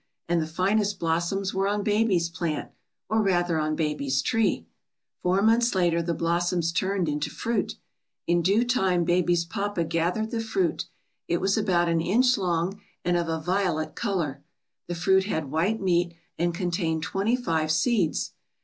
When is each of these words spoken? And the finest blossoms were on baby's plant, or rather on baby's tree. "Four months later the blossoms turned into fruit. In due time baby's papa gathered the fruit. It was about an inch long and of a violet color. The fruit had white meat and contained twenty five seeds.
And 0.27 0.41
the 0.41 0.47
finest 0.47 0.97
blossoms 0.97 1.53
were 1.53 1.67
on 1.67 1.83
baby's 1.83 2.27
plant, 2.27 2.71
or 3.07 3.21
rather 3.21 3.59
on 3.59 3.75
baby's 3.75 4.23
tree. 4.23 4.65
"Four 5.21 5.43
months 5.43 5.75
later 5.75 6.01
the 6.01 6.15
blossoms 6.15 6.71
turned 6.71 7.07
into 7.07 7.29
fruit. 7.29 7.75
In 8.25 8.41
due 8.41 8.65
time 8.65 9.03
baby's 9.03 9.45
papa 9.45 9.83
gathered 9.83 10.31
the 10.31 10.41
fruit. 10.41 10.85
It 11.27 11.39
was 11.39 11.55
about 11.55 11.87
an 11.87 12.01
inch 12.01 12.35
long 12.35 12.81
and 13.05 13.15
of 13.15 13.29
a 13.29 13.39
violet 13.39 13.93
color. 13.93 14.43
The 14.87 14.95
fruit 14.95 15.25
had 15.25 15.51
white 15.51 15.79
meat 15.79 16.15
and 16.35 16.51
contained 16.51 17.03
twenty 17.03 17.35
five 17.35 17.69
seeds. 17.71 18.31